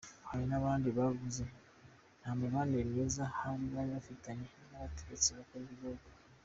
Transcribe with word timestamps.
Hari 0.29 0.43
n’abandi 0.51 0.87
bavuze 0.97 1.43
nta 2.19 2.29
mibanire 2.39 2.83
myiza 2.91 3.23
bari 3.73 3.87
bafitanye 3.95 4.45
n’abategetsi 4.71 5.29
bakuru 5.37 5.63
b’igihugu. 5.67 6.07